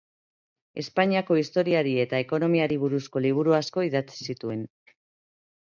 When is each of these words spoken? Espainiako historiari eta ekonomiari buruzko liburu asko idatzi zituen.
Espainiako 0.83 1.37
historiari 1.41 1.91
eta 2.05 2.23
ekonomiari 2.25 2.79
buruzko 2.85 3.25
liburu 3.29 3.57
asko 3.61 3.87
idatzi 3.91 4.29
zituen. 4.31 4.67